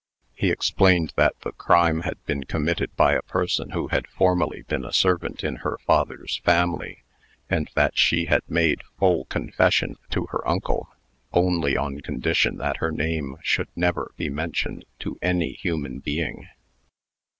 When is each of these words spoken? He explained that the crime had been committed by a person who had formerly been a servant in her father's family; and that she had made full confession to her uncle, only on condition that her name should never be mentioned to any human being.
He 0.33 0.49
explained 0.49 1.13
that 1.15 1.39
the 1.41 1.51
crime 1.51 1.99
had 2.01 2.25
been 2.25 2.45
committed 2.45 2.95
by 2.95 3.13
a 3.13 3.21
person 3.21 3.69
who 3.69 3.89
had 3.89 4.07
formerly 4.07 4.63
been 4.63 4.83
a 4.83 4.91
servant 4.91 5.43
in 5.43 5.57
her 5.57 5.77
father's 5.85 6.41
family; 6.43 7.03
and 7.51 7.69
that 7.75 7.99
she 7.99 8.25
had 8.25 8.41
made 8.49 8.81
full 8.97 9.25
confession 9.25 9.97
to 10.09 10.25
her 10.31 10.41
uncle, 10.47 10.89
only 11.31 11.77
on 11.77 12.01
condition 12.01 12.57
that 12.57 12.77
her 12.77 12.89
name 12.89 13.37
should 13.43 13.69
never 13.75 14.11
be 14.17 14.27
mentioned 14.27 14.85
to 15.01 15.19
any 15.21 15.51
human 15.53 15.99
being. 15.99 16.47